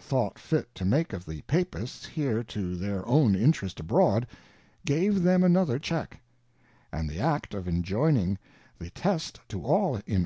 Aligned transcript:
thought 0.00 0.36
^t 0.36 0.64
to 0.74 0.84
make 0.84 1.12
of 1.12 1.26
the 1.26 1.40
Papists 1.48 2.06
here 2.06 2.44
to 2.44 2.76
their 2.76 3.04
own 3.08 3.34
interest 3.34 3.80
abroad, 3.80 4.28
gave 4.84 5.24
them 5.24 5.42
another 5.42 5.80
Qheck; 5.80 6.20
and 6.92 7.10
the 7.10 7.18
Act 7.18 7.52
of 7.52 7.64
ffi]6ynihg"tKe 7.64 8.38
Test 8.94 9.40
to 9.48 9.62
all 9.64 9.96
in 10.06 10.16